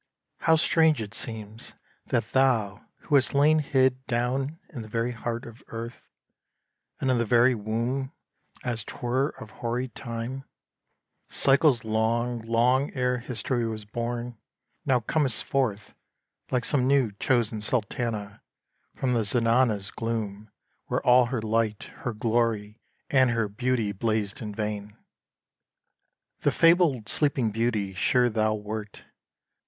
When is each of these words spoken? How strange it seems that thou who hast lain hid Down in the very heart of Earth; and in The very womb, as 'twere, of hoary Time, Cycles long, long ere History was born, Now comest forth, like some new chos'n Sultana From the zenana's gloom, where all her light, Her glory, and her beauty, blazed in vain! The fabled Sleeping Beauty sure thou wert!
How 0.39 0.55
strange 0.55 0.99
it 0.99 1.13
seems 1.13 1.75
that 2.07 2.31
thou 2.31 2.87
who 3.01 3.13
hast 3.13 3.35
lain 3.35 3.59
hid 3.59 4.03
Down 4.07 4.59
in 4.73 4.81
the 4.81 4.87
very 4.87 5.11
heart 5.11 5.45
of 5.45 5.61
Earth; 5.67 6.09
and 6.99 7.11
in 7.11 7.19
The 7.19 7.23
very 7.23 7.53
womb, 7.53 8.11
as 8.63 8.83
'twere, 8.83 9.29
of 9.39 9.51
hoary 9.51 9.89
Time, 9.89 10.43
Cycles 11.29 11.83
long, 11.83 12.41
long 12.41 12.91
ere 12.95 13.19
History 13.19 13.67
was 13.67 13.85
born, 13.85 14.39
Now 14.87 15.01
comest 15.01 15.43
forth, 15.43 15.93
like 16.49 16.65
some 16.65 16.87
new 16.87 17.11
chos'n 17.19 17.61
Sultana 17.61 18.41
From 18.95 19.13
the 19.13 19.23
zenana's 19.23 19.91
gloom, 19.91 20.49
where 20.87 21.05
all 21.05 21.27
her 21.27 21.43
light, 21.43 21.91
Her 21.97 22.13
glory, 22.13 22.81
and 23.11 23.29
her 23.29 23.47
beauty, 23.47 23.91
blazed 23.91 24.41
in 24.41 24.55
vain! 24.55 24.97
The 26.39 26.51
fabled 26.51 27.07
Sleeping 27.07 27.51
Beauty 27.51 27.93
sure 27.93 28.31
thou 28.31 28.55
wert! 28.55 29.03